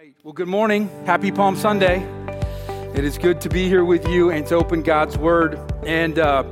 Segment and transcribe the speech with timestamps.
[0.00, 0.14] right.
[0.22, 0.88] Well, good morning.
[1.04, 2.02] Happy Palm Sunday.
[2.94, 5.60] It is good to be here with you and to open God's Word.
[5.84, 6.42] And uh,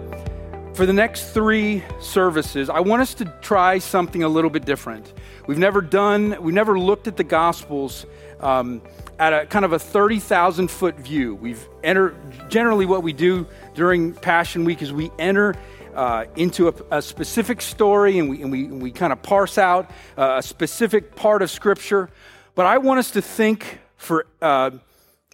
[0.74, 5.14] for the next three services, I want us to try something a little bit different.
[5.46, 8.04] We've never done, we've never looked at the Gospels
[8.40, 8.82] um,
[9.18, 11.34] at a kind of a 30,000 foot view.
[11.34, 12.16] We've entered,
[12.50, 15.54] generally, what we do during Passion Week is we enter
[15.94, 19.56] uh, into a, a, specific story and we, and we, and we kind of parse
[19.56, 22.10] out uh, a specific part of Scripture.
[22.58, 24.72] But I want us to think for uh,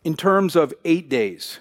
[0.04, 1.58] in terms of eight days.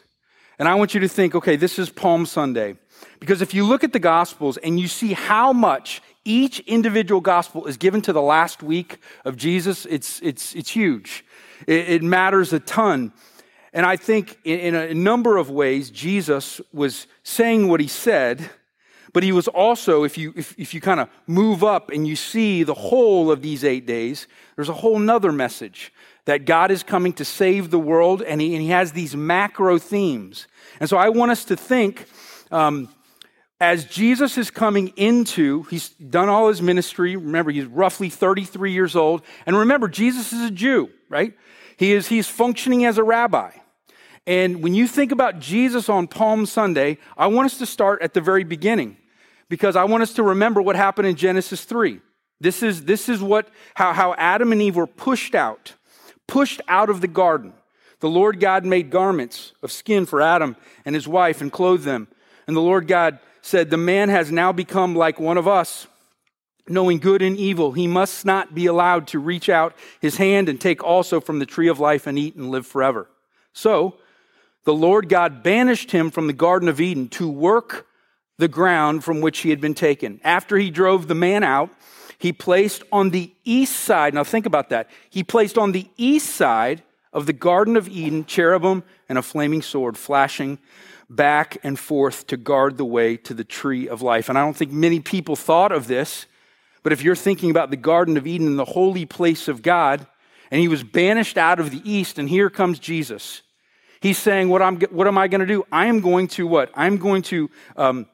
[0.60, 2.76] And I want you to think, okay, this is Palm Sunday.
[3.22, 7.66] Because if you look at the Gospels and you see how much each individual gospel
[7.66, 11.24] is given to the last week of Jesus, it's, it's, it's huge.
[11.66, 13.14] It, it matters a ton.
[13.72, 18.50] And I think in, in a number of ways, Jesus was saying what he said
[19.14, 22.16] but he was also, if you, if, if you kind of move up and you
[22.16, 25.94] see the whole of these eight days, there's a whole nother message
[26.26, 29.78] that God is coming to save the world, and he, and he has these macro
[29.78, 30.48] themes.
[30.80, 32.06] And so I want us to think
[32.52, 32.90] um,
[33.62, 37.16] as Jesus is coming into, he's done all his ministry.
[37.16, 39.22] Remember, he's roughly 33 years old.
[39.46, 41.34] And remember, Jesus is a Jew, right?
[41.78, 43.52] He is, he's functioning as a rabbi.
[44.26, 48.14] And when you think about Jesus on Palm Sunday, I want us to start at
[48.14, 48.98] the very beginning
[49.54, 52.00] because I want us to remember what happened in Genesis 3.
[52.42, 55.74] This is, this is what, how, how Adam and Eve were pushed out,
[56.28, 57.54] pushed out of the garden.
[58.00, 62.08] The Lord God made garments of skin for Adam and his wife and clothed them.
[62.48, 65.86] And the Lord God said, The man has now become like one of us,
[66.68, 67.74] knowing good and evil.
[67.74, 71.46] He must not be allowed to reach out his hand and take also from the
[71.46, 73.08] tree of life and eat and live forever.
[73.54, 74.00] So
[74.64, 77.86] the Lord God banished him from the Garden of Eden to work
[78.38, 80.20] the ground from which he had been taken.
[80.24, 81.70] After he drove the man out,
[82.18, 84.90] he placed on the east side, now think about that.
[85.10, 89.62] He placed on the east side of the Garden of Eden cherubim and a flaming
[89.62, 90.58] sword flashing
[91.10, 94.30] back and forth to guard the way to the tree of life.
[94.30, 96.26] And I don't think many people thought of this,
[96.82, 100.08] but if you're thinking about the Garden of Eden, and the holy place of God,
[100.50, 103.42] and he was banished out of the east, and here comes Jesus.
[104.02, 105.66] He's saying, What, I'm, what am I going to do?
[105.72, 106.72] I am going to what?
[106.76, 108.06] I'm going to um,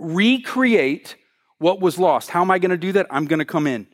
[0.00, 1.16] recreate
[1.58, 2.30] what was lost.
[2.30, 3.06] How am I going to do that?
[3.10, 3.86] I'm going to come in.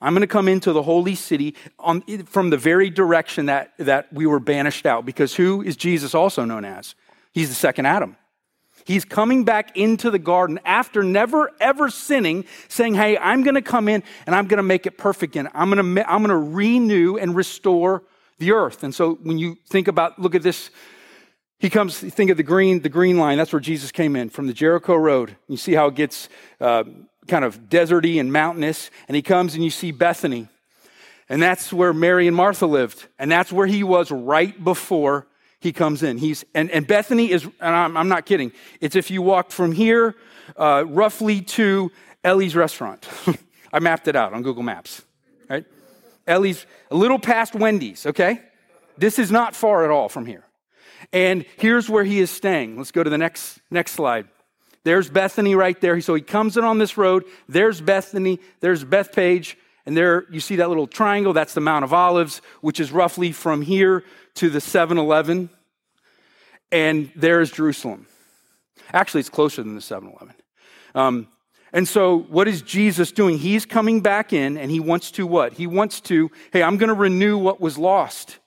[0.00, 4.10] I'm going to come into the holy city on, from the very direction that, that
[4.12, 5.04] we were banished out.
[5.04, 6.94] Because who is Jesus also known as?
[7.32, 8.16] He's the second Adam.
[8.86, 13.62] He's coming back into the garden after never ever sinning, saying, Hey, I'm going to
[13.62, 15.50] come in and I'm going to make it perfect again.
[15.52, 18.02] I'm going to, I'm going to renew and restore
[18.38, 18.82] the earth.
[18.82, 20.70] And so when you think about, look at this
[21.60, 23.36] he comes, think of the green, the green line.
[23.36, 25.36] That's where Jesus came in from the Jericho Road.
[25.46, 26.84] You see how it gets uh,
[27.28, 28.90] kind of deserty and mountainous.
[29.08, 30.48] And he comes and you see Bethany.
[31.28, 33.06] And that's where Mary and Martha lived.
[33.18, 35.26] And that's where he was right before
[35.60, 36.16] he comes in.
[36.16, 39.72] He's, and, and Bethany is, and I'm, I'm not kidding, it's if you walk from
[39.72, 40.16] here
[40.56, 41.92] uh, roughly to
[42.24, 43.06] Ellie's restaurant.
[43.72, 45.02] I mapped it out on Google Maps,
[45.50, 45.66] right?
[46.26, 48.40] Ellie's, a little past Wendy's, okay?
[48.96, 50.44] This is not far at all from here.
[51.12, 52.76] And here's where he is staying.
[52.76, 54.28] Let's go to the next, next slide.
[54.84, 56.00] There's Bethany right there.
[56.00, 57.24] So he comes in on this road.
[57.48, 58.40] There's Bethany.
[58.60, 59.56] There's Bethphage.
[59.86, 61.32] And there you see that little triangle.
[61.32, 65.50] That's the Mount of Olives, which is roughly from here to the 7 Eleven.
[66.72, 68.06] And there's Jerusalem.
[68.92, 70.34] Actually, it's closer than the 7 Eleven.
[70.94, 71.28] Um,
[71.72, 73.38] and so, what is Jesus doing?
[73.38, 75.52] He's coming back in and he wants to what?
[75.52, 78.39] He wants to, hey, I'm going to renew what was lost.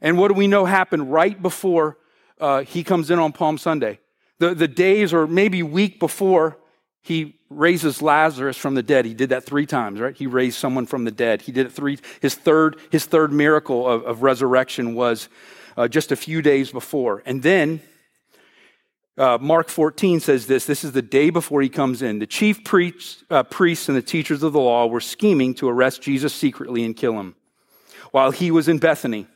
[0.00, 1.98] And what do we know happened right before
[2.40, 3.98] uh, he comes in on Palm Sunday?
[4.38, 6.56] The, the days or maybe week before
[7.02, 9.04] he raises Lazarus from the dead.
[9.04, 10.16] He did that three times, right?
[10.16, 11.42] He raised someone from the dead.
[11.42, 11.98] He did it three.
[12.20, 15.28] His third, his third miracle of, of resurrection was
[15.76, 17.22] uh, just a few days before.
[17.26, 17.80] And then
[19.18, 22.20] uh, Mark 14 says this this is the day before he comes in.
[22.20, 26.02] The chief priests, uh, priests and the teachers of the law were scheming to arrest
[26.02, 27.34] Jesus secretly and kill him
[28.12, 29.26] while he was in Bethany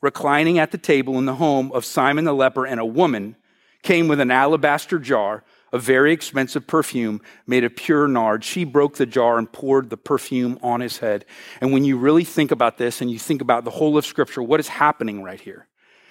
[0.00, 3.36] reclining at the table in the home of Simon the leper, and a woman
[3.82, 8.42] came with an alabaster jar of very expensive perfume made of pure nard.
[8.42, 11.24] She broke the jar and poured the perfume on his head.
[11.60, 14.42] And when you really think about this and you think about the whole of Scripture,
[14.42, 15.68] what is happening right here?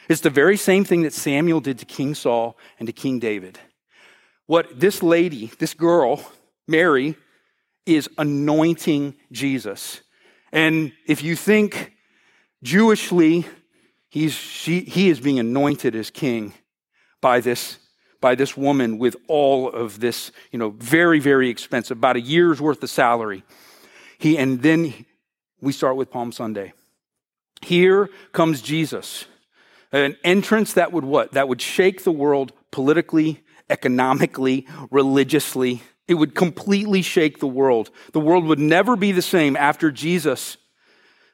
[0.10, 3.60] It's the very same thing that Samuel did to King Saul and to King David.
[4.46, 6.24] What this lady, this girl,
[6.68, 7.16] Mary,
[7.86, 10.02] is anointing Jesus.
[10.52, 11.94] And if you think
[12.64, 13.46] Jewishly,
[14.10, 16.54] He's, she, he is being anointed as king
[17.22, 17.78] by this,
[18.22, 22.62] by this woman with all of this, you know, very, very expensive, about a year's
[22.62, 23.44] worth of salary.
[24.18, 25.06] He, and then
[25.62, 26.74] we start with Palm Sunday.
[27.62, 29.26] Here comes Jesus.
[29.92, 31.34] An entrance that would what?
[31.34, 35.82] That would shake the world politically, economically, religiously.
[36.08, 37.90] It would completely shake the world.
[38.14, 40.58] The world would never be the same after Jesus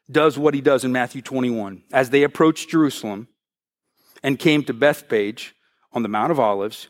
[0.09, 1.83] does what he does in Matthew 21.
[1.91, 3.27] As they approached Jerusalem
[4.21, 5.55] and came to Bethphage
[5.91, 6.89] on the Mount of Olives,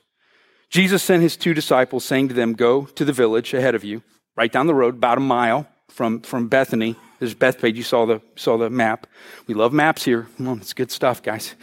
[0.69, 4.01] Jesus sent his two disciples, saying to them, Go to the village ahead of you,
[4.35, 6.95] right down the road, about a mile from, from Bethany.
[7.19, 7.77] There's Bethphage.
[7.77, 9.07] You saw the, saw the map.
[9.47, 10.27] We love maps here.
[10.39, 11.53] Well, it's good stuff, guys.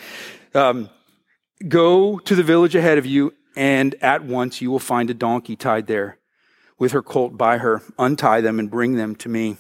[0.54, 0.88] Um,
[1.66, 5.56] go to the village ahead of you, and at once you will find a donkey
[5.56, 6.18] tied there
[6.78, 7.82] with her colt by her.
[7.98, 9.56] Untie them and bring them to me.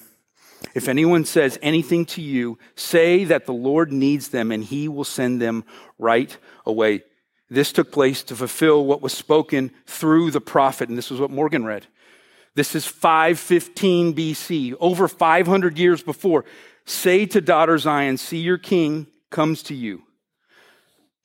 [0.74, 5.04] If anyone says anything to you, say that the Lord needs them and he will
[5.04, 5.64] send them
[5.98, 7.02] right away.
[7.48, 11.32] This took place to fulfill what was spoken through the prophet, and this was what
[11.32, 11.86] Morgan read.
[12.54, 16.44] This is 515 BC, over 500 years before.
[16.84, 20.02] Say to daughter Zion, see your king comes to you,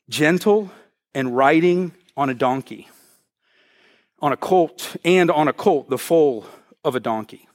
[0.10, 0.72] gentle
[1.14, 2.90] and riding on a donkey,
[4.20, 6.46] on a colt, and on a colt, the foal
[6.84, 7.48] of a donkey.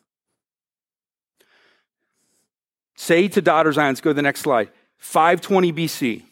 [3.01, 4.69] Say to daughter Zion, let's go to the next slide.
[4.99, 6.23] 520 BC,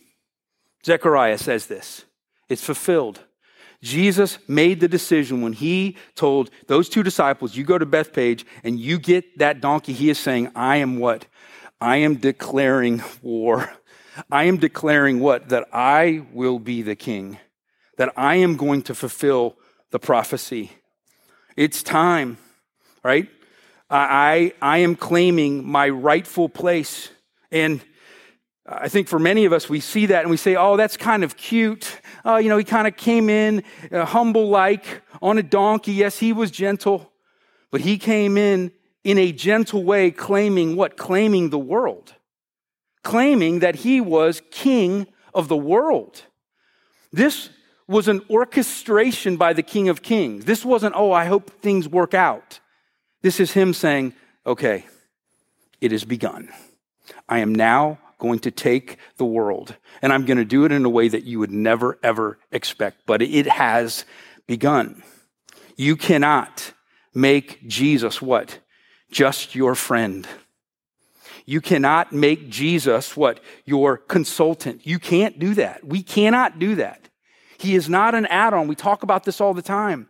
[0.85, 2.05] Zechariah says this.
[2.51, 3.21] It's fulfilled.
[3.81, 8.79] Jesus made the decision when he told those two disciples, You go to Bethphage and
[8.79, 9.95] you get that donkey.
[9.95, 11.25] He is saying, I am what?
[11.81, 13.73] I am declaring war.
[14.31, 15.49] I am declaring what?
[15.49, 17.39] That I will be the king,
[17.97, 19.57] that I am going to fulfill
[19.91, 20.73] the prophecy.
[21.57, 22.37] It's time,
[23.03, 23.27] right?
[23.91, 27.11] I, I am claiming my rightful place.
[27.51, 27.81] And
[28.67, 31.25] I think for many of us, we see that and we say, oh, that's kind
[31.25, 32.01] of cute.
[32.25, 35.93] Uh, you know, he kind of came in uh, humble like on a donkey.
[35.93, 37.11] Yes, he was gentle,
[37.71, 38.73] but he came in
[39.05, 40.99] in a gentle way, claiming what?
[40.99, 42.15] Claiming the world,
[43.03, 46.25] claiming that he was king of the world.
[47.11, 47.49] This
[47.87, 50.45] was an orchestration by the King of Kings.
[50.45, 52.61] This wasn't, oh, I hope things work out.
[53.23, 54.15] This is him saying,
[54.47, 54.87] okay,
[55.81, 56.49] it has begun.
[57.29, 60.85] I am now going to take the world and I'm going to do it in
[60.85, 63.03] a way that you would never, ever expect.
[63.07, 64.05] But it has
[64.47, 65.03] begun.
[65.77, 66.73] You cannot
[67.15, 68.59] make Jesus what?
[69.11, 70.27] Just your friend.
[71.47, 73.41] You cannot make Jesus what?
[73.65, 74.87] Your consultant.
[74.87, 75.85] You can't do that.
[75.85, 77.09] We cannot do that.
[77.57, 78.69] He is not an add on.
[78.69, 80.09] We talk about this all the time,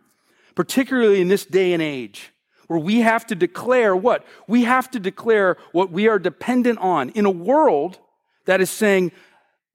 [0.53, 2.31] particularly in this day and age
[2.69, 4.23] where we have to declare what?
[4.47, 7.97] We have to declare what we are dependent on in a world
[8.45, 9.11] that is saying,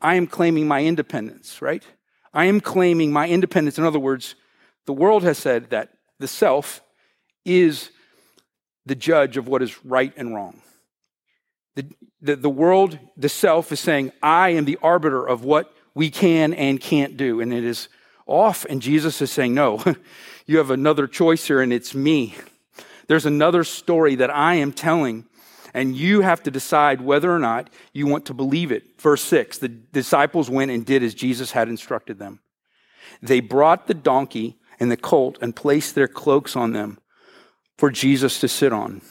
[0.00, 1.82] I am claiming my independence, right?
[2.32, 3.78] I am claiming my independence.
[3.78, 4.36] In other words,
[4.86, 6.82] the world has said that the self
[7.44, 7.90] is
[8.86, 10.62] the judge of what is right and wrong.
[11.74, 11.86] The,
[12.22, 16.54] the, the world, the self, is saying, I am the arbiter of what we can
[16.54, 17.40] and can't do.
[17.40, 17.88] And it is
[18.24, 18.64] off.
[18.66, 19.82] And Jesus is saying, No,
[20.46, 22.36] you have another choice here, and it's me.
[23.06, 25.26] There's another story that I am telling,
[25.72, 29.00] and you have to decide whether or not you want to believe it.
[29.00, 32.40] Verse 6 The disciples went and did as Jesus had instructed them.
[33.22, 36.98] They brought the donkey and the colt and placed their cloaks on them
[37.76, 39.02] for Jesus to sit on.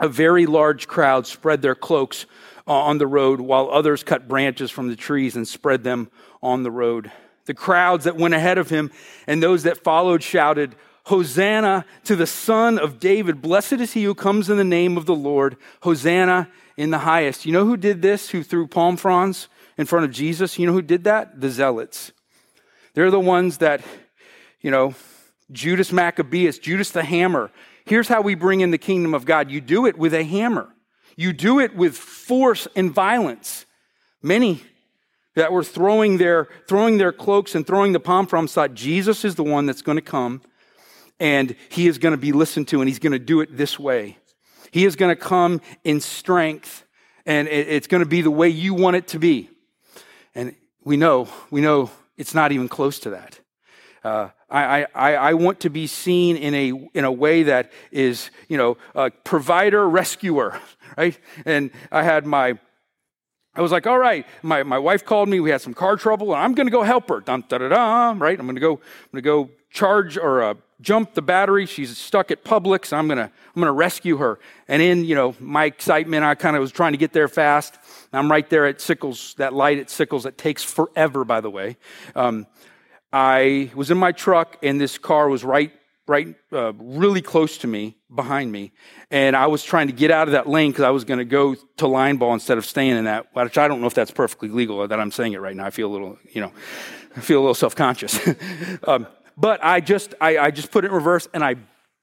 [0.00, 2.26] A very large crowd spread their cloaks
[2.66, 6.10] uh, on the road, while others cut branches from the trees and spread them
[6.42, 7.12] on the road.
[7.46, 8.90] The crowds that went ahead of him
[9.26, 13.42] and those that followed shouted, Hosanna to the Son of David.
[13.42, 15.56] Blessed is he who comes in the name of the Lord.
[15.82, 17.44] Hosanna in the highest.
[17.44, 18.30] You know who did this?
[18.30, 20.58] Who threw palm fronds in front of Jesus?
[20.58, 21.40] You know who did that?
[21.40, 22.12] The zealots.
[22.94, 23.82] They're the ones that,
[24.60, 24.94] you know,
[25.52, 27.50] Judas Maccabeus, Judas the hammer.
[27.84, 30.68] Here's how we bring in the kingdom of God you do it with a hammer,
[31.16, 33.66] you do it with force and violence.
[34.22, 34.62] Many
[35.34, 39.34] that were throwing their, throwing their cloaks and throwing the palm fronds thought Jesus is
[39.34, 40.40] the one that's going to come
[41.20, 43.78] and he is going to be listened to and he's going to do it this
[43.78, 44.18] way.
[44.70, 46.84] He is going to come in strength
[47.26, 49.48] and it's going to be the way you want it to be.
[50.34, 53.40] And we know, we know it's not even close to that.
[54.02, 58.30] Uh, I, I, I want to be seen in a, in a way that is,
[58.48, 60.60] you know, a provider, rescuer,
[60.98, 61.18] right?
[61.46, 62.58] And I had my,
[63.54, 65.40] I was like, all right, my, my wife called me.
[65.40, 67.20] We had some car trouble, and I'm going to go help her.
[67.20, 68.38] Dun, da, da, da, right?
[68.38, 71.66] I'm going to go, I'm going to go charge or uh, jump the battery.
[71.66, 72.92] She's stuck at Publix.
[72.92, 74.38] I'm gonna I'm gonna rescue her.
[74.68, 77.78] And in you know my excitement, I kind of was trying to get there fast.
[78.12, 81.76] I'm right there at Sickles, that light at Sickles that takes forever, by the way.
[82.14, 82.46] Um,
[83.12, 85.72] I was in my truck, and this car was right
[86.06, 88.72] right uh, really close to me, behind me,
[89.10, 91.24] and I was trying to get out of that lane because I was going to
[91.24, 94.10] go to line ball instead of staying in that, which I don't know if that's
[94.10, 95.64] perfectly legal that I'm saying it right now.
[95.64, 96.52] I feel a little, you know,
[97.16, 98.20] I feel a little self-conscious.
[98.86, 101.56] um, but I just, I, I just put it in reverse and I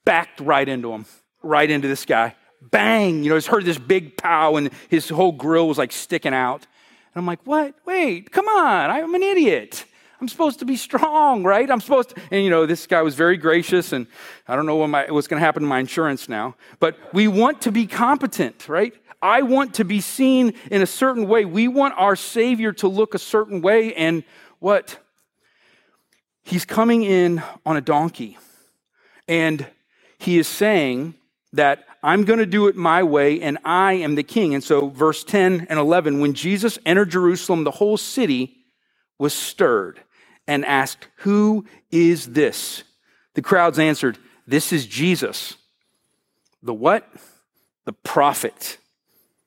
[0.05, 1.05] backed right into him,
[1.41, 2.35] right into this guy.
[2.61, 3.23] Bang!
[3.23, 6.67] You know, I heard this big pow and his whole grill was like sticking out.
[7.13, 7.75] And I'm like, what?
[7.85, 9.85] Wait, come on, I'm an idiot.
[10.21, 11.69] I'm supposed to be strong, right?
[11.69, 12.21] I'm supposed to.
[12.29, 14.05] And, you know, this guy was very gracious, and
[14.47, 16.55] I don't know what my, what's going to happen to my insurance now.
[16.79, 18.93] But we want to be competent, right?
[19.19, 21.45] I want to be seen in a certain way.
[21.45, 23.95] We want our Savior to look a certain way.
[23.95, 24.23] And
[24.59, 24.99] what?
[26.43, 28.37] He's coming in on a donkey.
[29.27, 29.65] And
[30.17, 31.15] he is saying
[31.53, 34.53] that I'm going to do it my way and I am the king.
[34.53, 38.57] And so, verse 10 and 11, when Jesus entered Jerusalem, the whole city
[39.19, 39.99] was stirred
[40.47, 42.83] and asked, Who is this?
[43.35, 44.17] The crowds answered,
[44.47, 45.55] This is Jesus.
[46.63, 47.07] The what?
[47.85, 48.77] The prophet.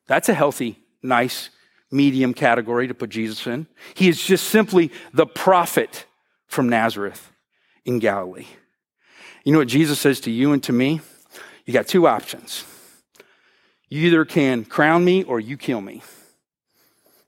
[0.07, 1.51] That's a healthy, nice,
[1.91, 3.67] medium category to put Jesus in.
[3.95, 6.05] He is just simply the prophet
[6.55, 7.33] from Nazareth
[7.85, 8.47] in Galilee.
[9.45, 11.01] You know what Jesus says to you and to me?
[11.67, 12.65] You got two options.
[13.91, 16.03] You either can crown me or you kill me.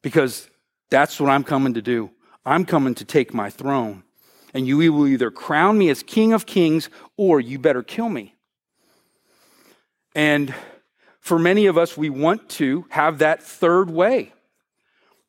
[0.01, 0.49] Because
[0.91, 2.11] that's what I'm coming to do.
[2.45, 4.05] I'm coming to take my throne.
[4.55, 8.35] And you will either crown me as King of Kings or you better kill me.
[10.15, 10.55] And
[11.21, 14.33] for many of us, we want to have that third way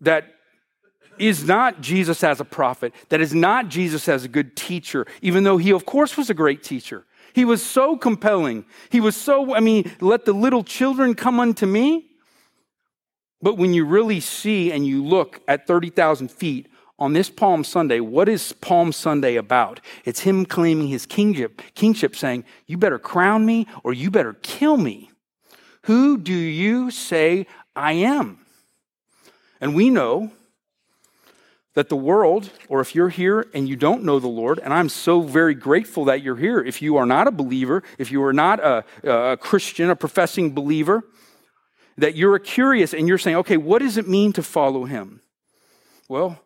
[0.02, 0.37] that
[1.20, 5.44] is not Jesus as a prophet, that is not Jesus as a good teacher, even
[5.44, 7.06] though he, of course, was a great teacher.
[7.34, 8.66] He was so compelling.
[8.90, 12.06] He was so, I mean, let the little children come unto me.
[13.42, 18.00] But when you really see and you look at 30,000 feet on this Palm Sunday,
[18.00, 19.82] what is Palm Sunday about?
[20.04, 24.78] It's him claiming his kingship, kingship saying, You better crown me or you better kill
[24.78, 25.12] me.
[25.84, 27.46] Who do you say
[27.76, 28.40] I am?
[29.62, 30.32] And we know
[31.78, 34.90] that the world, or if you're here and you don't know the Lord, and I'm
[34.90, 36.60] so very grateful that you're here.
[36.60, 40.56] If you are not a believer, if you are not a, a Christian, a professing
[40.56, 41.04] believer,
[42.00, 45.22] that you're curious and you're saying, okay, what does it mean to follow him?
[46.10, 46.40] Well,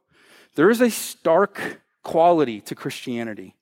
[0.55, 3.55] there is a stark quality to Christianity.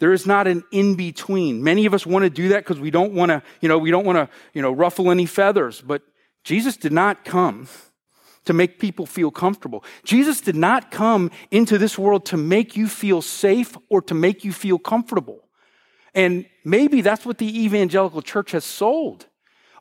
[0.00, 1.62] There is not an in between.
[1.62, 3.92] Many of us want to do that because we don't want to, you know, we
[3.92, 5.80] don't want to, you know, ruffle any feathers.
[5.80, 6.02] But
[6.42, 7.68] Jesus did not come
[8.46, 9.84] to make people feel comfortable.
[10.02, 14.44] Jesus did not come into this world to make you feel safe or to make
[14.44, 15.44] you feel comfortable.
[16.14, 19.26] And maybe that's what the evangelical church has sold.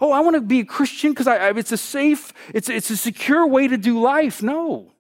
[0.02, 3.48] Oh, I want to be a Christian because it's a safe, it's, it's a secure
[3.48, 4.44] way to do life.
[4.44, 4.92] No.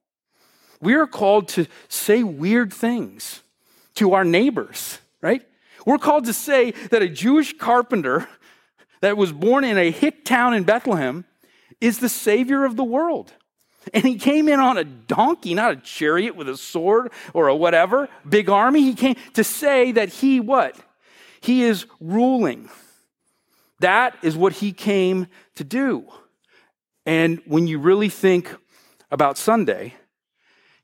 [0.79, 3.41] We are called to say weird things
[3.95, 5.45] to our neighbors, right?
[5.85, 8.27] We're called to say that a Jewish carpenter
[9.01, 11.25] that was born in a hick town in Bethlehem
[11.81, 13.33] is the savior of the world.
[13.93, 17.55] And he came in on a donkey, not a chariot with a sword or a
[17.55, 18.81] whatever, big army.
[18.81, 20.75] He came to say that he what?
[21.41, 22.69] He is ruling.
[23.79, 26.05] That is what he came to do.
[27.05, 28.55] And when you really think
[29.11, 29.93] about Sunday,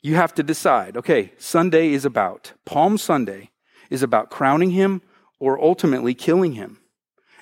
[0.01, 3.50] you have to decide okay, Sunday is about, Palm Sunday
[3.89, 5.01] is about crowning him
[5.39, 6.79] or ultimately killing him.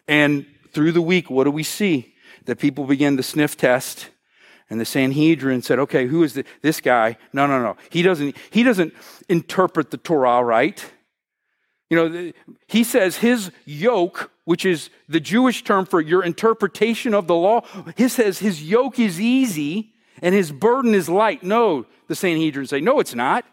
[0.07, 2.15] And through the week, what do we see?
[2.45, 4.09] That people begin to sniff test
[4.69, 7.17] and the Sanhedrin said, okay, who is the, this guy?
[7.33, 7.75] No, no, no.
[7.89, 8.93] He doesn't, he doesn't
[9.27, 10.83] interpret the Torah right.
[11.89, 12.31] You know,
[12.67, 17.61] he says his yoke, which is the Jewish term for your interpretation of the law,
[17.97, 21.41] he says his yoke is easy and his burden is light.
[21.41, 23.45] No, the Sanhedrin say, no, it's not.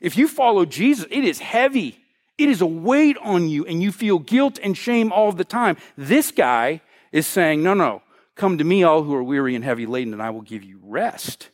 [0.00, 1.98] If you follow Jesus, it is heavy.
[2.38, 5.76] It is a weight on you and you feel guilt and shame all the time.
[5.96, 6.80] This guy
[7.10, 8.02] is saying, no, no,
[8.36, 10.80] Come to me, all who are weary and heavy laden, and I will give you
[10.82, 11.50] rest.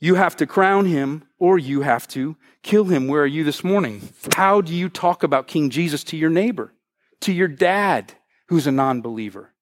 [0.00, 3.08] You have to crown him or you have to kill him.
[3.08, 4.08] Where are you this morning?
[4.36, 6.72] How do you talk about King Jesus to your neighbor,
[7.20, 8.12] to your dad
[8.46, 9.52] who's a non believer,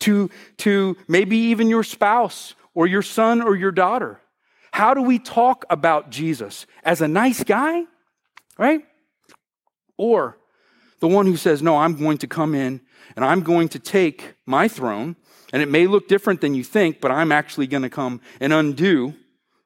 [0.00, 4.20] to, to maybe even your spouse or your son or your daughter?
[4.72, 6.66] How do we talk about Jesus?
[6.82, 7.84] As a nice guy,
[8.56, 8.84] right?
[9.98, 10.38] Or
[11.00, 12.80] the one who says, No, I'm going to come in
[13.16, 15.16] and I'm going to take my throne,
[15.52, 18.52] and it may look different than you think, but I'm actually going to come and
[18.52, 19.14] undo,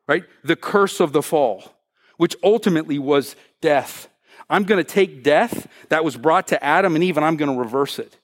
[0.07, 1.73] right, the curse of the fall,
[2.17, 4.09] which ultimately was death.
[4.51, 7.53] I'm going to take death that was brought to Adam and Eve, and I'm going
[7.53, 8.17] to reverse it.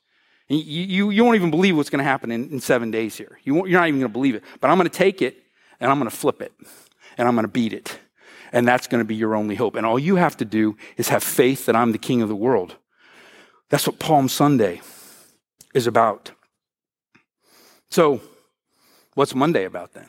[0.48, 3.38] You, you, you won't even believe what's going to happen in, in seven days here.
[3.44, 4.44] You you're not even going to believe it.
[4.60, 5.36] But I'm going to take it,
[5.80, 6.52] and I'm going to flip it,
[7.16, 7.98] and I'm going to beat it.
[8.54, 9.74] and that's going to be your only hope.
[9.74, 12.36] And all you have to do is have faith that I'm the king of the
[12.36, 12.76] world.
[13.68, 14.80] That's what Palm Sunday
[15.74, 16.30] is about.
[17.90, 18.20] So,
[19.14, 20.08] what's Monday about then?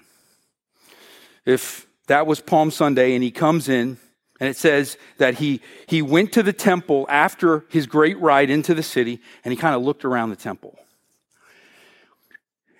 [1.45, 3.97] If that was Palm Sunday and he comes in
[4.39, 8.73] and it says that he, he went to the temple after his great ride into
[8.73, 10.77] the city and he kind of looked around the temple.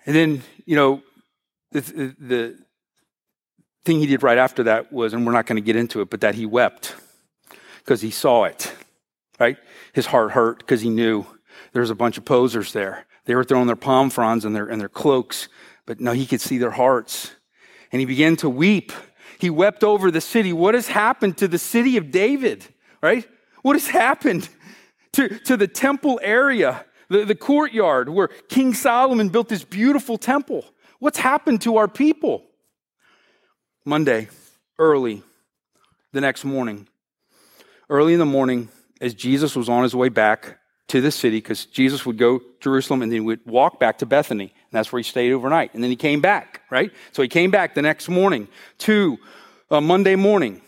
[0.04, 1.02] And then, you know,
[1.72, 2.58] the, the
[3.84, 6.10] thing he did right after that was, and we're not going to get into it,
[6.10, 6.94] but that he wept
[7.78, 8.72] because he saw it,
[9.40, 9.56] right?
[9.92, 11.26] His heart hurt because he knew
[11.76, 13.04] there was a bunch of posers there.
[13.26, 15.48] They were throwing their palm fronds and their, and their cloaks,
[15.84, 17.32] but no, he could see their hearts.
[17.92, 18.92] And he began to weep
[19.38, 20.52] he wept over the city.
[20.52, 22.64] What has happened to the city of David,
[23.02, 23.26] right?
[23.62, 24.48] What has happened
[25.12, 30.64] to, to the temple area, the, the courtyard where King Solomon built this beautiful temple?
[30.98, 32.44] What's happened to our people?
[33.84, 34.28] Monday,
[34.78, 35.22] early,
[36.12, 36.88] the next morning,
[37.90, 38.68] early in the morning,
[39.00, 42.44] as Jesus was on his way back to the city, because Jesus would go to
[42.60, 44.44] Jerusalem and then he would walk back to Bethany.
[44.44, 45.74] And that's where he stayed overnight.
[45.74, 46.92] And then he came back, right?
[47.12, 49.18] So he came back the next morning to
[49.70, 50.62] uh, Monday morning.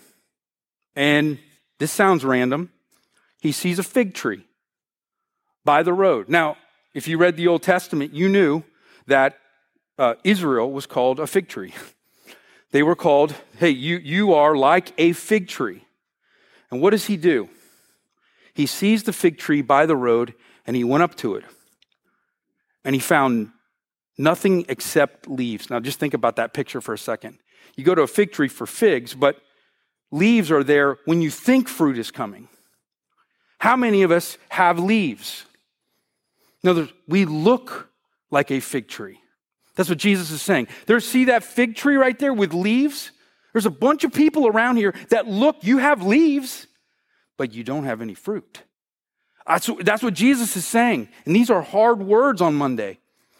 [0.96, 1.38] And
[1.78, 2.72] this sounds random.
[3.40, 4.44] He sees a fig tree
[5.64, 6.28] by the road.
[6.28, 6.56] Now,
[6.94, 8.64] if you read the Old Testament, you knew
[9.06, 9.38] that
[9.98, 11.74] uh, Israel was called a fig tree.
[12.70, 15.86] They were called, hey, you, you are like a fig tree.
[16.70, 17.48] And what does he do?
[18.58, 20.34] He sees the fig tree by the road
[20.66, 21.44] and he went up to it.
[22.84, 23.52] And he found
[24.18, 25.70] nothing except leaves.
[25.70, 27.38] Now, just think about that picture for a second.
[27.76, 29.36] You go to a fig tree for figs, but
[30.10, 32.48] leaves are there when you think fruit is coming.
[33.60, 35.44] How many of us have leaves?
[36.64, 37.90] In other words, we look
[38.28, 39.20] like a fig tree.
[39.76, 40.66] That's what Jesus is saying.
[40.86, 43.12] There, see that fig tree right there with leaves?
[43.52, 46.66] There's a bunch of people around here that look, you have leaves,
[47.38, 48.64] but you don't have any fruit.
[49.46, 51.08] That's, that's what Jesus is saying.
[51.24, 52.98] And these are hard words on Monday.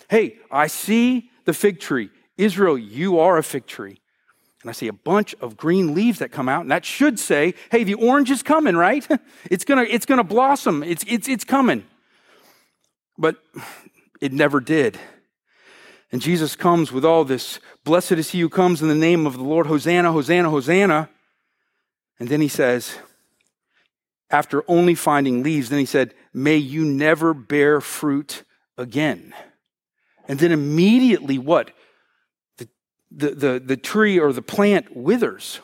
[0.08, 2.08] Hey, I see the fig tree.
[2.38, 4.00] Israel, you are a fig tree.
[4.62, 7.54] And I see a bunch of green leaves that come out, and that should say,
[7.70, 9.06] hey, the orange is coming, right?
[9.50, 10.82] It's gonna, it's gonna blossom.
[10.82, 11.84] It's, it's, it's coming.
[13.16, 13.36] But
[14.20, 14.98] it never did.
[16.10, 19.34] And Jesus comes with all this blessed is he who comes in the name of
[19.34, 21.08] the Lord, Hosanna, Hosanna, Hosanna.
[22.18, 22.96] And then he says,
[24.30, 28.44] after only finding leaves, then he said, May you never bear fruit
[28.76, 29.34] again.
[30.26, 31.70] And then immediately, what?
[32.58, 32.68] The,
[33.10, 35.60] the, the, the tree or the plant withers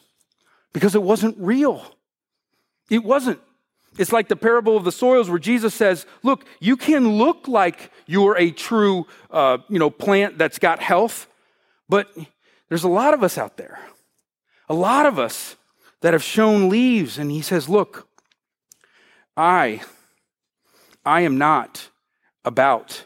[0.73, 1.85] because it wasn't real.
[2.91, 3.41] It wasn't.
[3.97, 7.93] It's like the parable of the soils where Jesus says, Look, you can look like
[8.07, 11.29] you're a true uh, you know, plant that's got health,
[11.89, 12.09] but
[12.69, 13.79] there's a lot of us out there,
[14.69, 15.57] a lot of us
[16.01, 17.19] that have shown leaves.
[17.19, 18.09] And he says, Look,
[19.37, 19.83] I,
[21.05, 21.89] I am not
[22.45, 23.05] about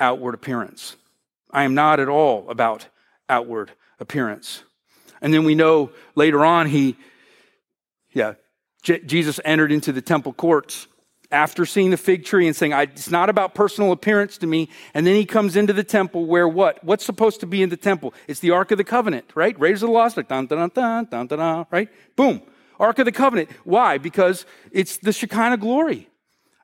[0.00, 0.96] outward appearance.
[1.50, 2.88] I am not at all about
[3.28, 4.64] outward appearance.
[5.20, 6.96] And then we know later on, he,
[8.12, 8.34] yeah,
[8.82, 10.88] J- Jesus entered into the temple courts
[11.30, 14.68] after seeing the fig tree and saying, It's not about personal appearance to me.
[14.92, 16.82] And then he comes into the temple where what?
[16.84, 18.12] What's supposed to be in the temple?
[18.26, 19.58] It's the Ark of the Covenant, right?
[19.58, 21.88] Raiders of the Lost Ark, dun, dun, dun, dun, dun, dun, right?
[22.16, 22.42] Boom.
[22.82, 23.48] Ark of the Covenant.
[23.64, 23.96] Why?
[23.96, 26.08] Because it's the Shekinah glory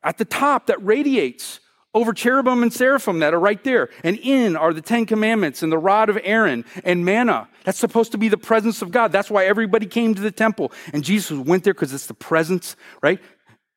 [0.02, 1.60] at the top that radiates
[1.94, 3.88] over cherubim and seraphim that are right there.
[4.04, 7.48] And in are the Ten Commandments and the rod of Aaron and manna.
[7.64, 9.10] That's supposed to be the presence of God.
[9.10, 10.72] That's why everybody came to the temple.
[10.92, 13.20] And Jesus went there because it's the presence, right?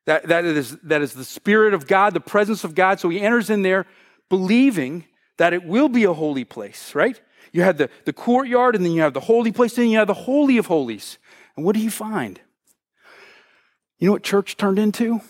[0.06, 3.00] That, that, is, that is the Spirit of God, the presence of God.
[3.00, 3.86] So he enters in there
[4.28, 5.06] believing
[5.38, 7.20] that it will be a holy place, right?
[7.52, 9.98] You have the, the courtyard, and then you have the holy place, and then you
[9.98, 11.18] have the Holy of Holies.
[11.56, 12.40] And what do you find?
[13.98, 15.16] You know what church turned into?
[15.16, 15.22] A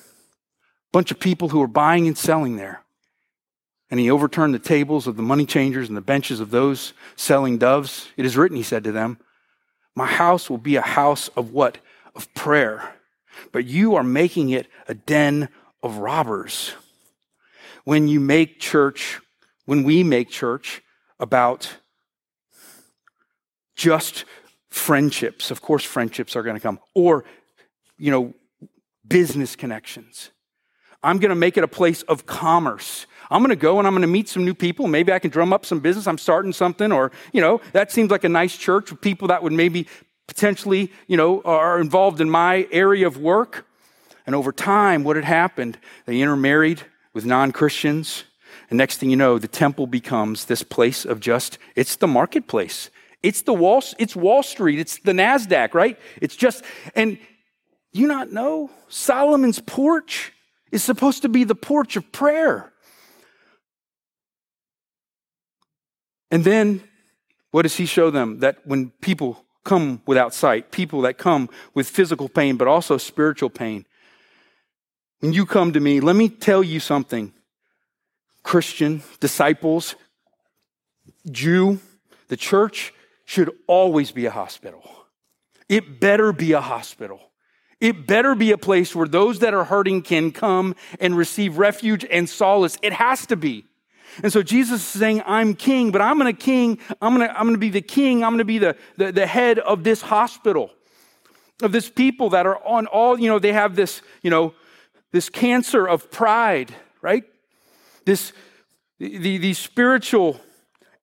[0.92, 2.82] bunch of people who were buying and selling there.
[3.90, 7.58] And he overturned the tables of the money changers and the benches of those selling
[7.58, 8.08] doves.
[8.16, 9.18] It is written, he said to them,
[9.94, 11.78] My house will be a house of what?
[12.14, 12.94] Of prayer.
[13.52, 15.50] But you are making it a den
[15.82, 16.72] of robbers.
[17.84, 19.20] When you make church,
[19.66, 20.82] when we make church
[21.20, 21.76] about
[23.76, 24.24] just
[24.72, 25.50] friendships.
[25.50, 26.80] Of course, friendships are going to come.
[26.94, 27.24] Or,
[27.98, 28.34] you know,
[29.06, 30.30] business connections.
[31.02, 33.06] I'm going to make it a place of commerce.
[33.30, 34.86] I'm going to go and I'm going to meet some new people.
[34.86, 36.06] Maybe I can drum up some business.
[36.06, 36.90] I'm starting something.
[36.92, 39.86] Or, you know, that seems like a nice church with people that would maybe
[40.26, 43.66] potentially, you know, are involved in my area of work.
[44.26, 46.82] And over time, what had happened, they intermarried
[47.12, 48.24] with non Christians.
[48.70, 52.88] And next thing you know, the temple becomes this place of just, it's the marketplace.
[53.22, 55.98] It's the Wall, it's Wall Street, it's the NASDAQ, right?
[56.20, 57.18] It's just, and
[57.92, 60.32] you not know Solomon's porch
[60.72, 62.72] is supposed to be the porch of prayer.
[66.30, 66.82] And then
[67.50, 68.40] what does he show them?
[68.40, 73.50] That when people come without sight, people that come with physical pain, but also spiritual
[73.50, 73.84] pain,
[75.20, 77.32] when you come to me, let me tell you something.
[78.42, 79.94] Christian, disciples,
[81.30, 81.78] Jew,
[82.26, 82.92] the church
[83.24, 84.82] should always be a hospital.
[85.68, 87.20] It better be a hospital.
[87.80, 92.04] It better be a place where those that are hurting can come and receive refuge
[92.04, 92.78] and solace.
[92.82, 93.64] It has to be.
[94.22, 97.58] And so Jesus is saying, I'm king, but I'm gonna king, I'm gonna, I'm gonna
[97.58, 100.70] be the king, I'm gonna be the, the, the head of this hospital,
[101.62, 104.54] of this people that are on all, you know, they have this, you know,
[105.12, 107.24] this cancer of pride, right?
[108.04, 108.32] This
[108.98, 110.40] the, these spiritual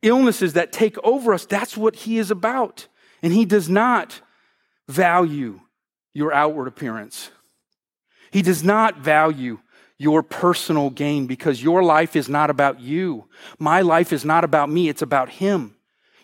[0.02, 2.88] illnesses that take over us, that's what he is about.
[3.22, 4.22] And he does not
[4.88, 5.60] value
[6.14, 7.32] your outward appearance.
[8.32, 9.60] He does not value
[9.98, 13.26] your personal gain because your life is not about you.
[13.60, 15.76] My life is not about me, it's about Him.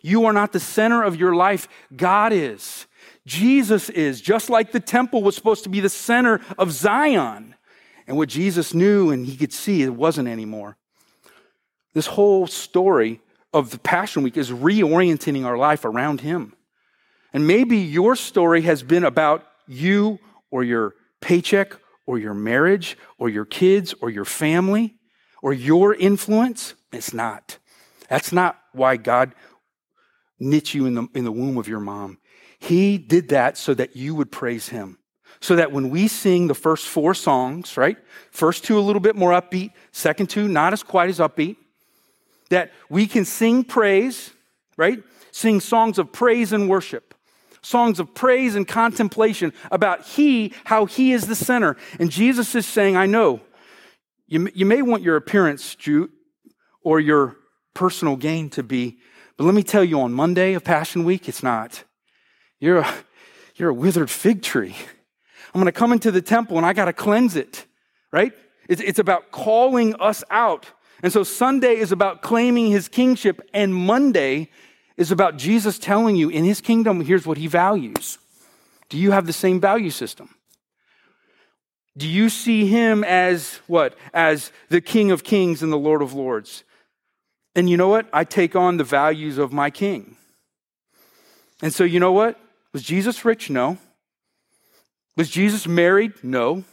[0.01, 2.85] You are not the center of your life, God is.
[3.25, 7.55] Jesus is, just like the temple was supposed to be the center of Zion.
[8.07, 10.77] And what Jesus knew and he could see, it wasn't anymore.
[11.93, 13.19] This whole story
[13.55, 16.53] of the Passion Week is reorienting our life around Him.
[17.31, 20.19] And maybe your story has been about you
[20.51, 21.73] or your paycheck
[22.05, 24.95] or your marriage or your kids or your family
[25.41, 26.75] or your influence.
[26.91, 27.57] It's not.
[28.09, 29.33] That's not why God
[30.37, 32.17] knit you in the, in the womb of your mom.
[32.59, 34.97] He did that so that you would praise Him.
[35.39, 37.97] So that when we sing the first four songs, right?
[38.31, 41.55] First two a little bit more upbeat, second two not as quite as upbeat,
[42.49, 44.31] that we can sing praise,
[44.77, 45.03] right?
[45.31, 47.15] Sing songs of praise and worship
[47.65, 51.75] songs of praise and contemplation about He, how He is the center.
[51.99, 53.41] And Jesus is saying, I know
[54.27, 56.09] you, you may want your appearance, Jew,
[56.81, 57.37] or your
[57.73, 58.97] personal gain to be,
[59.37, 61.83] but let me tell you on Monday of Passion Week, it's not.
[62.59, 62.93] You're a,
[63.55, 64.75] you're a withered fig tree.
[65.53, 67.65] I'm going to come into the temple and I got to cleanse it,
[68.11, 68.33] right?
[68.69, 70.67] It's, it's about calling us out.
[71.05, 74.49] And so Sunday is about claiming his kingship, and Monday
[74.97, 78.17] is about Jesus telling you in his kingdom, here's what he values.
[78.89, 80.33] Do you have the same value system?
[81.95, 83.95] Do you see him as what?
[84.15, 86.63] As the King of Kings and the Lord of Lords?
[87.55, 88.09] And you know what?
[88.11, 90.17] I take on the values of my king.
[91.61, 92.39] And so, you know what?
[92.73, 93.51] Was Jesus rich?
[93.51, 93.77] No.
[95.15, 96.13] Was Jesus married?
[96.23, 96.63] No.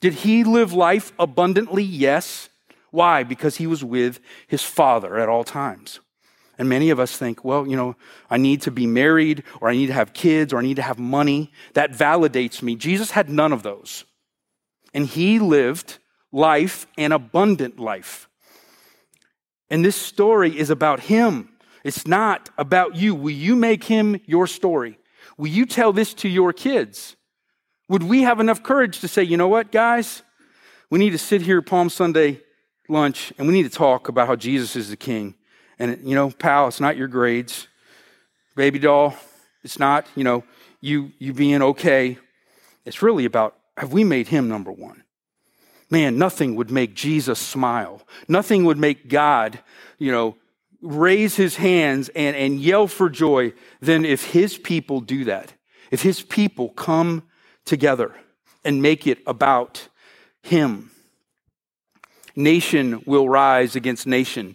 [0.00, 1.84] Did he live life abundantly?
[1.84, 2.50] Yes.
[2.96, 3.24] Why?
[3.24, 6.00] Because he was with his Father at all times.
[6.56, 7.94] And many of us think, well, you know,
[8.30, 10.82] I need to be married or I need to have kids or I need to
[10.82, 11.52] have money.
[11.74, 12.74] That validates me.
[12.74, 14.06] Jesus had none of those.
[14.94, 15.98] And he lived
[16.32, 18.30] life, an abundant life.
[19.68, 21.50] And this story is about him.
[21.84, 23.14] It's not about you.
[23.14, 24.98] Will you make him your story?
[25.36, 27.14] Will you tell this to your kids?
[27.90, 30.22] Would we have enough courage to say, you know what, guys?
[30.88, 32.40] We need to sit here Palm Sunday
[32.88, 35.34] lunch and we need to talk about how Jesus is the king
[35.78, 37.68] and, you know, pal, it's not your grades.
[38.54, 39.14] Baby doll,
[39.62, 40.44] it's not, you know,
[40.80, 42.18] you, you being okay.
[42.84, 45.02] It's really about have we made him number one?
[45.90, 48.02] Man, nothing would make Jesus smile.
[48.26, 49.58] Nothing would make God,
[49.98, 50.36] you know,
[50.80, 55.52] raise his hands and, and yell for joy than if his people do that.
[55.90, 57.22] If his people come
[57.64, 58.14] together
[58.64, 59.88] and make it about
[60.42, 60.90] him.
[62.36, 64.54] Nation will rise against nation.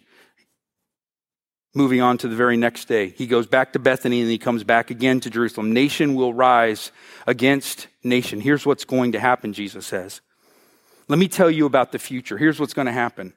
[1.73, 4.63] Moving on to the very next day, he goes back to Bethany and he comes
[4.63, 5.73] back again to Jerusalem.
[5.73, 6.91] Nation will rise
[7.25, 8.41] against nation.
[8.41, 10.21] Here's what's going to happen, Jesus says.
[11.07, 12.37] Let me tell you about the future.
[12.37, 13.33] Here's what's going to happen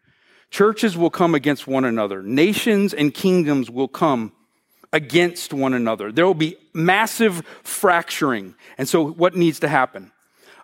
[0.51, 4.33] churches will come against one another, nations and kingdoms will come
[4.93, 6.13] against one another.
[6.13, 8.55] There will be massive fracturing.
[8.79, 10.13] And so, what needs to happen?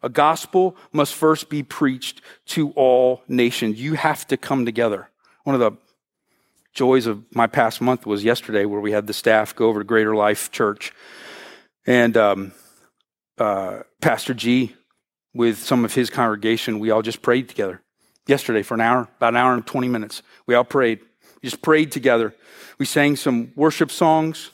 [0.03, 3.81] A gospel must first be preached to all nations.
[3.81, 5.11] You have to come together.
[5.45, 5.73] One of the
[6.73, 9.85] joys of my past month was yesterday where we had the staff go over to
[9.85, 10.93] Greater Life Church.
[11.87, 12.53] And um,
[13.39, 14.75] uh, Pastor G,
[15.35, 17.83] with some of his congregation, we all just prayed together
[18.27, 20.23] yesterday for an hour, about an hour and 20 minutes.
[20.47, 21.01] We all prayed.
[21.43, 22.35] We just prayed together.
[22.79, 24.51] We sang some worship songs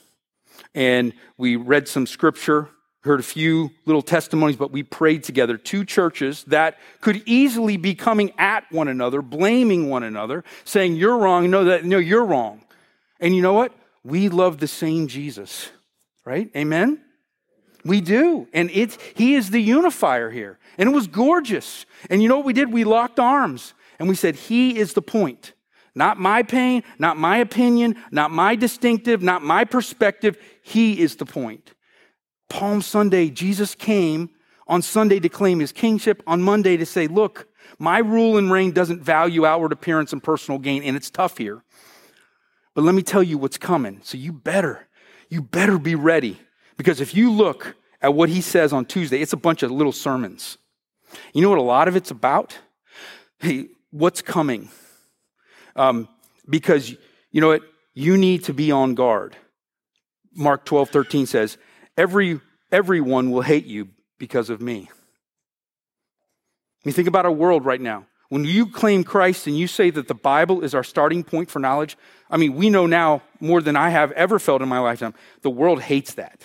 [0.75, 2.69] and we read some scripture
[3.01, 5.57] heard a few little testimonies, but we prayed together.
[5.57, 11.17] Two churches that could easily be coming at one another, blaming one another, saying, You're
[11.17, 11.49] wrong.
[11.49, 12.63] No, that, no, you're wrong.
[13.19, 13.73] And you know what?
[14.07, 15.69] we love the same Jesus,
[16.25, 16.49] right?
[16.55, 17.01] Amen?
[17.83, 18.47] We do.
[18.53, 20.57] And it's, he is the unifier here.
[20.77, 21.85] And it was gorgeous.
[22.09, 22.71] And you know what we did?
[22.71, 25.53] We locked arms and we said, He is the point.
[25.93, 30.37] Not my pain, not my opinion, not my distinctive, not my perspective.
[30.61, 31.73] He is the point.
[32.49, 34.29] Palm Sunday, Jesus came
[34.67, 37.47] on Sunday to claim his kingship, on Monday to say, Look,
[37.79, 41.63] my rule and reign doesn't value outward appearance and personal gain, and it's tough here.
[42.73, 44.01] But let me tell you what's coming.
[44.03, 44.87] So you better,
[45.29, 46.39] you better be ready.
[46.77, 49.91] Because if you look at what he says on Tuesday, it's a bunch of little
[49.91, 50.57] sermons.
[51.33, 52.57] You know what a lot of it's about?
[53.39, 54.69] Hey, what's coming?
[55.75, 56.07] Um,
[56.47, 56.95] because
[57.31, 57.63] you know what?
[57.93, 59.35] You need to be on guard.
[60.35, 61.57] Mark 12, 13 says,
[61.97, 62.39] Every,
[62.71, 64.89] everyone will hate you because of me.
[64.89, 68.05] I mean, think about our world right now.
[68.29, 71.59] When you claim Christ and you say that the Bible is our starting point for
[71.59, 71.97] knowledge,
[72.29, 75.13] I mean, we know now more than I have ever felt in my lifetime.
[75.41, 76.41] The world hates that.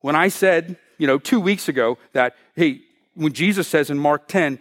[0.00, 2.80] When I said, you know, two weeks ago that, hey,
[3.14, 4.58] when Jesus says in Mark 10,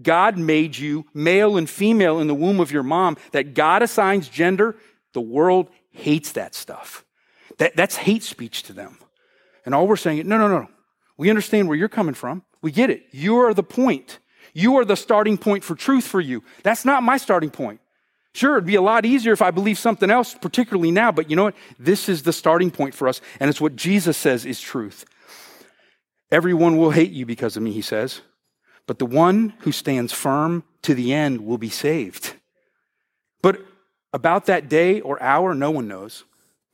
[0.00, 4.28] God made you male and female in the womb of your mom, that God assigns
[4.28, 4.76] gender,
[5.12, 7.04] the world hates that stuff.
[7.60, 8.98] That, that's hate speech to them.
[9.66, 10.60] And all we're saying, no, no, no.
[10.60, 10.68] No.
[11.18, 12.42] We understand where you're coming from.
[12.62, 13.04] We get it.
[13.12, 14.18] You are the point.
[14.54, 16.42] You are the starting point for truth for you.
[16.62, 17.80] That's not my starting point.
[18.32, 21.36] Sure, it'd be a lot easier if I believe something else, particularly now, but you
[21.36, 21.56] know what?
[21.78, 25.04] This is the starting point for us, and it's what Jesus says is truth.
[26.30, 28.20] Everyone will hate you because of me, he says,
[28.86, 32.34] but the one who stands firm to the end will be saved.
[33.42, 33.60] But
[34.12, 36.24] about that day or hour, no one knows.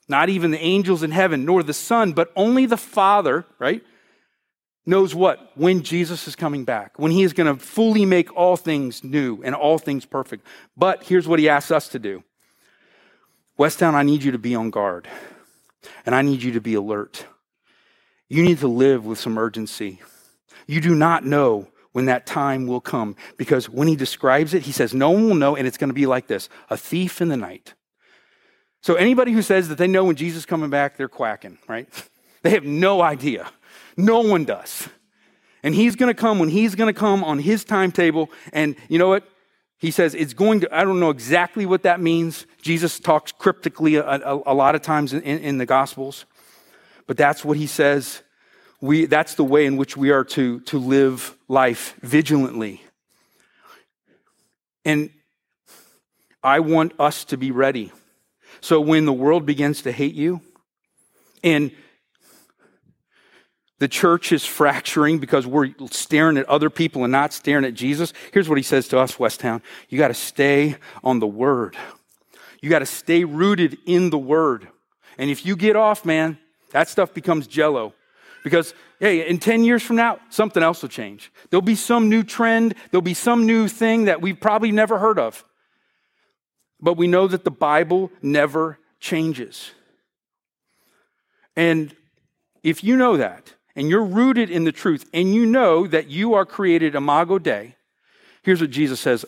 [0.09, 3.83] Not even the angels in heaven, nor the Son, but only the Father, right?
[4.87, 5.51] knows what?
[5.57, 9.42] When Jesus is coming back, when he is going to fully make all things new
[9.42, 10.47] and all things perfect.
[10.77, 12.23] But here's what he asks us to do
[13.59, 15.09] Westtown, I need you to be on guard,
[16.07, 17.27] and I need you to be alert.
[18.29, 20.01] You need to live with some urgency.
[20.66, 24.73] You do not know when that time will come because when he describes it, he
[24.73, 27.29] says, No one will know, and it's going to be like this a thief in
[27.29, 27.75] the night.
[28.82, 31.88] So anybody who says that they know when Jesus is coming back, they're quacking, right?
[32.42, 33.50] They have no idea.
[33.96, 34.88] No one does.
[35.64, 38.30] And he's going to come when he's going to come on his timetable.
[38.52, 39.24] And you know what?
[39.78, 42.46] He says it's going to, I don't know exactly what that means.
[42.62, 46.24] Jesus talks cryptically a, a, a lot of times in, in, the Gospels,
[47.06, 48.22] but that's what he says.
[48.80, 52.82] We, that's the way in which we are to, to live life vigilantly.
[54.84, 55.10] And
[56.42, 57.92] I want us to be ready.
[58.61, 60.40] So when the world begins to hate you,
[61.42, 61.71] and
[63.79, 68.12] the church is fracturing because we're staring at other people and not staring at Jesus.
[68.33, 69.61] Here's what he says to us, Westtown.
[69.88, 71.77] You got to stay on the word.
[72.62, 74.69] You got to stay rooted in the word.
[75.19, 76.38] And if you get off, man,
[76.71, 77.92] that stuff becomes jello.
[78.42, 81.31] Because, hey, in 10 years from now, something else will change.
[81.51, 85.19] There'll be some new trend, there'll be some new thing that we've probably never heard
[85.19, 85.45] of.
[86.80, 89.70] But we know that the Bible never changes.
[91.56, 91.94] And
[92.62, 96.34] if you know that, and you're rooted in the truth and you know that you
[96.34, 97.76] are created imago Dei,
[98.42, 99.24] here's what Jesus says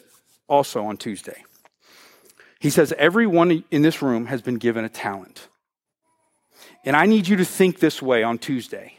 [0.48, 1.44] also on Tuesday.
[2.58, 5.48] He says, Everyone in this room has been given a talent.
[6.84, 8.94] And I need you to think this way on Tuesday.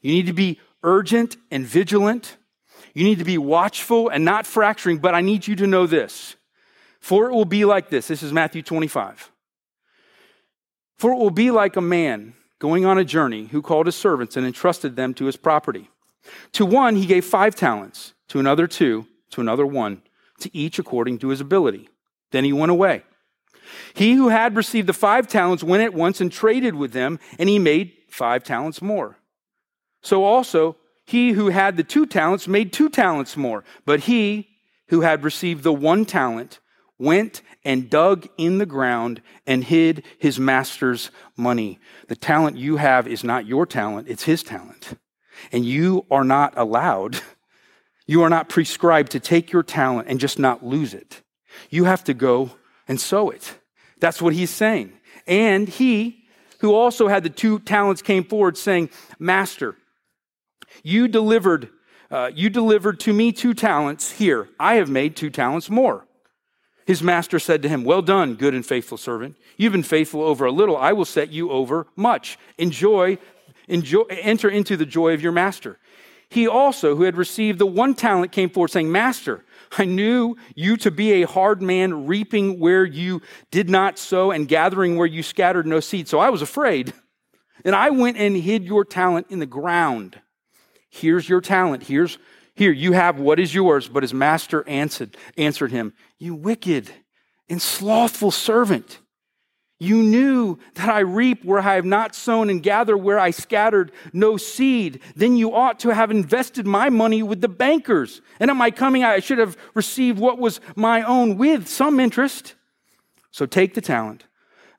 [0.00, 2.36] You need to be urgent and vigilant.
[2.94, 6.36] You need to be watchful and not fracturing, but I need you to know this.
[7.02, 8.06] For it will be like this.
[8.06, 9.32] This is Matthew 25.
[10.98, 14.36] For it will be like a man going on a journey, who called his servants
[14.36, 15.90] and entrusted them to his property.
[16.52, 20.02] To one, he gave five talents, to another, two, to another, one,
[20.38, 21.88] to each according to his ability.
[22.30, 23.02] Then he went away.
[23.94, 27.48] He who had received the five talents went at once and traded with them, and
[27.48, 29.18] he made five talents more.
[30.02, 33.64] So also, he who had the two talents made two talents more.
[33.84, 34.50] But he
[34.86, 36.60] who had received the one talent
[37.02, 41.78] went and dug in the ground and hid his master's money.
[42.08, 44.98] The talent you have is not your talent, it's his talent.
[45.50, 47.20] And you are not allowed,
[48.06, 51.22] you are not prescribed to take your talent and just not lose it.
[51.70, 52.52] You have to go
[52.86, 53.56] and sow it.
[53.98, 54.92] That's what he's saying.
[55.26, 56.24] And he,
[56.60, 59.76] who also had the two talents, came forward saying, Master,
[60.82, 61.68] you delivered,
[62.10, 64.12] uh, you delivered to me two talents.
[64.12, 66.06] Here, I have made two talents more.
[66.86, 69.36] His master said to him, Well done, good and faithful servant.
[69.56, 70.76] You've been faithful over a little.
[70.76, 72.38] I will set you over much.
[72.58, 73.18] Enjoy,
[73.68, 75.78] enjoy, enter into the joy of your master.
[76.28, 79.44] He also, who had received the one talent, came forward saying, Master,
[79.76, 84.48] I knew you to be a hard man, reaping where you did not sow and
[84.48, 86.08] gathering where you scattered no seed.
[86.08, 86.94] So I was afraid.
[87.64, 90.20] And I went and hid your talent in the ground.
[90.88, 91.84] Here's your talent.
[91.84, 92.18] Here's
[92.54, 93.88] here, you have what is yours.
[93.88, 96.88] But his master answered, answered him, You wicked
[97.48, 99.00] and slothful servant.
[99.80, 103.90] You knew that I reap where I have not sown and gather where I scattered
[104.12, 105.00] no seed.
[105.16, 108.20] Then you ought to have invested my money with the bankers.
[108.38, 112.54] And at my coming, I should have received what was my own with some interest.
[113.32, 114.22] So take the talent.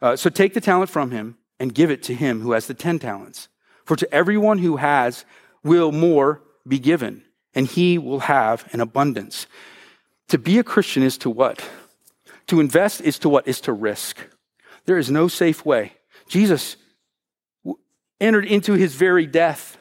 [0.02, 2.74] Uh, so take the talent from him and give it to him who has the
[2.74, 3.50] ten talents.
[3.84, 5.26] For to everyone who has
[5.62, 9.46] will more be given, and he will have an abundance.
[10.30, 11.64] To be a Christian is to what?
[12.48, 13.48] To invest is to what?
[13.48, 14.18] Is to risk.
[14.86, 15.94] There is no safe way.
[16.28, 16.78] Jesus
[18.20, 19.78] entered into his very death.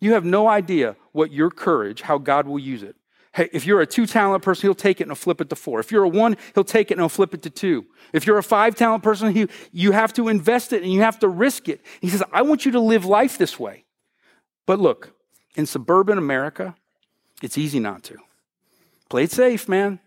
[0.00, 2.96] You have no idea what your courage, how God will use it.
[3.34, 5.56] Hey, if you're a two talent person, he'll take it and he'll flip it to
[5.56, 5.80] four.
[5.80, 7.86] If you're a one, he'll take it and he'll flip it to two.
[8.12, 11.18] If you're a five talent person, he, you have to invest it and you have
[11.20, 11.80] to risk it.
[12.00, 13.84] He says, I want you to live life this way.
[14.66, 15.14] But look,
[15.56, 16.74] in suburban America,
[17.42, 18.18] it's easy not to.
[19.12, 19.98] Play it safe, man.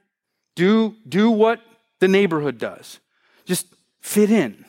[0.56, 1.62] Do, do what
[2.00, 3.00] the neighborhood does.
[3.46, 3.68] Just
[4.02, 4.66] fit in.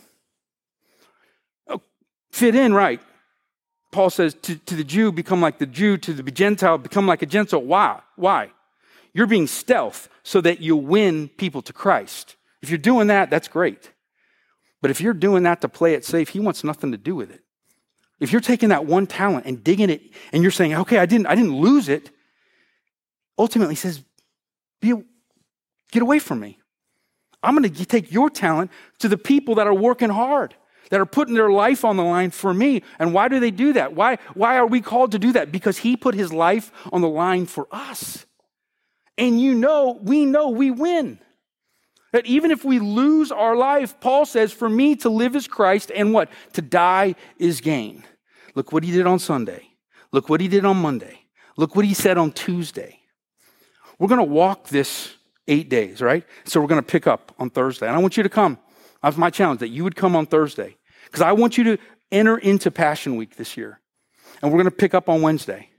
[1.67, 1.81] Oh,
[2.33, 3.01] fit in, right.
[3.93, 7.23] Paul says to, to the Jew, become like the Jew, to the Gentile, become like
[7.23, 7.63] a Gentile.
[7.63, 8.03] Why?
[8.17, 8.51] Why?
[9.15, 12.37] You're being stealth so that you win people to Christ.
[12.61, 13.91] If you're doing that, that's great.
[14.83, 17.31] But if you're doing that to play it safe, he wants nothing to do with
[17.31, 17.41] it.
[18.21, 21.27] If you're taking that one talent and digging it and you're saying, okay, I didn't,
[21.27, 22.11] I didn't lose it,
[23.39, 24.03] ultimately he says,
[24.81, 24.95] Be,
[25.91, 26.59] get away from me.
[27.43, 30.55] I'm going to take your talent to the people that are working hard,
[30.91, 32.83] that are putting their life on the line for me.
[32.99, 33.95] And why do they do that?
[33.95, 35.53] Why, why are we called to do that?
[35.53, 38.27] Because he put his life on the line for us.
[39.19, 41.21] And you know, we know we win.
[42.13, 45.93] That even if we lose our life, Paul says, for me to live is Christ
[45.95, 46.31] and what?
[46.55, 48.05] To die is gain.
[48.55, 49.69] Look what he did on Sunday.
[50.13, 51.27] Look what he did on Monday.
[51.57, 53.01] Look what he said on Tuesday.
[53.99, 55.15] We're going to walk this
[55.49, 56.25] eight days, right?
[56.45, 57.87] So we're going to pick up on Thursday.
[57.87, 58.59] And I want you to come.
[59.03, 61.79] That's my challenge that you would come on Thursday because I want you to
[62.11, 63.81] enter into Passion Week this year.
[64.43, 65.71] And we're going to pick up on Wednesday.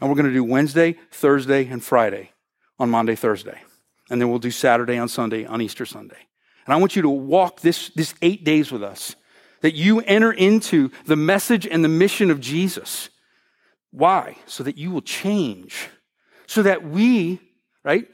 [0.00, 2.30] And we're going to do Wednesday, Thursday, and Friday
[2.78, 3.60] on Maundy, Thursday.
[4.10, 6.28] And then we'll do Saturday on Sunday on Easter Sunday.
[6.66, 9.16] And I want you to walk this, this eight days with us,
[9.60, 13.08] that you enter into the message and the mission of Jesus.
[13.90, 14.36] Why?
[14.46, 15.88] So that you will change.
[16.46, 17.40] So that we,
[17.84, 18.08] right,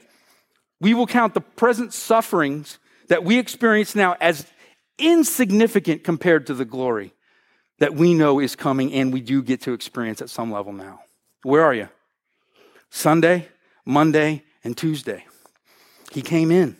[0.79, 4.45] we will count the present sufferings that we experience now as
[4.97, 7.13] insignificant compared to the glory
[7.79, 10.99] that we know is coming and we do get to experience at some level now.
[11.43, 11.89] Where are you?
[12.91, 13.47] Sunday,
[13.85, 15.25] Monday, and Tuesday.
[16.11, 16.77] He came in,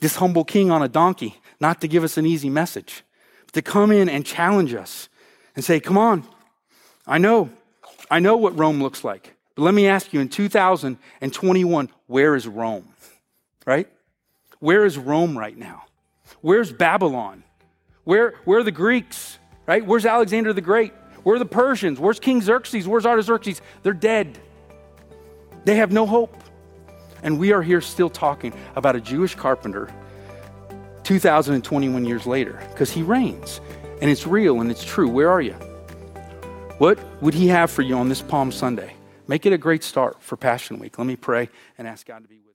[0.00, 3.04] this humble king on a donkey, not to give us an easy message,
[3.46, 5.08] but to come in and challenge us
[5.54, 6.24] and say, Come on,
[7.06, 7.50] I know,
[8.10, 9.34] I know what Rome looks like.
[9.58, 12.94] But let me ask you in 2021, where is Rome?
[13.66, 13.88] right?
[14.60, 15.82] Where is Rome right now?
[16.42, 17.42] Where's Babylon?
[18.04, 19.84] Where, where are the Greeks, right?
[19.84, 20.92] Where's Alexander the Great?
[21.24, 21.98] Where are the Persians?
[21.98, 22.86] Where's King Xerxes?
[22.86, 23.60] Where's Artaxerxes?
[23.82, 24.38] They're dead.
[25.64, 26.36] They have no hope.
[27.24, 29.92] And we are here still talking about a Jewish carpenter
[31.02, 33.60] 2021 years later because he reigns
[34.00, 35.08] and it's real and it's true.
[35.08, 35.54] Where are you?
[36.78, 38.94] What would he have for you on this Palm Sunday?
[39.28, 40.98] Make it a great start for Passion Week.
[40.98, 42.47] Let me pray and ask God to be with